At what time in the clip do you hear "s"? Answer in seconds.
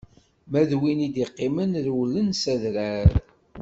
2.41-2.43